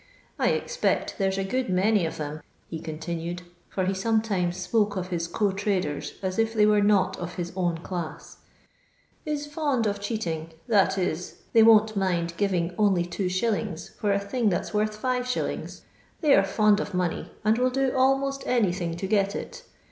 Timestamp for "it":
19.35-19.61